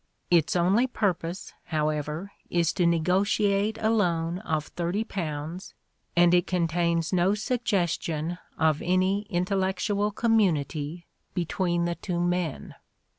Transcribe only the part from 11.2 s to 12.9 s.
between the two men.